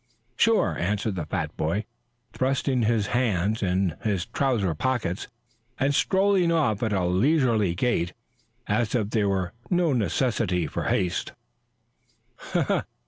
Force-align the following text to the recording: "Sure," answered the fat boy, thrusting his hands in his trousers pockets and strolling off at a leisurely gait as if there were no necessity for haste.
"Sure," 0.35 0.75
answered 0.79 1.13
the 1.13 1.27
fat 1.27 1.55
boy, 1.55 1.85
thrusting 2.33 2.81
his 2.81 3.05
hands 3.13 3.61
in 3.61 3.93
his 4.01 4.25
trousers 4.25 4.75
pockets 4.79 5.27
and 5.79 5.93
strolling 5.93 6.51
off 6.51 6.81
at 6.81 6.91
a 6.91 7.05
leisurely 7.05 7.75
gait 7.75 8.13
as 8.65 8.95
if 8.95 9.11
there 9.11 9.29
were 9.29 9.53
no 9.69 9.93
necessity 9.93 10.65
for 10.65 10.85
haste. 10.85 11.33